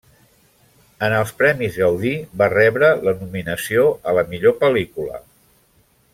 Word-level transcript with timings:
En 1.07 1.15
els 1.17 1.33
Premis 1.41 1.77
Gaudí, 1.81 2.13
va 2.43 2.47
rebre 2.55 2.89
la 3.09 3.13
nominació 3.21 3.85
a 4.13 4.17
la 4.21 4.25
millor 4.33 4.57
pel·lícula. 4.65 5.23